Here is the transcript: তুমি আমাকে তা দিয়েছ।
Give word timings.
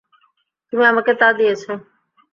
তুমি 0.73 0.83
আমাকে 0.85 1.11
তা 1.13 1.27
দিয়েছ। 1.33 1.63